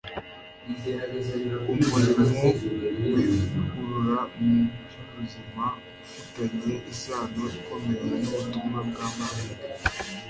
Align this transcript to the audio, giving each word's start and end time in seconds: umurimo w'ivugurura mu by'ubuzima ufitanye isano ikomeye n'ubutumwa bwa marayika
umurimo 1.71 1.95
w'ivugurura 1.99 4.21
mu 4.39 4.57
by'ubuzima 4.85 5.65
ufitanye 6.03 6.73
isano 6.91 7.43
ikomeye 7.57 8.05
n'ubutumwa 8.21 8.79
bwa 8.89 9.05
marayika 9.17 9.63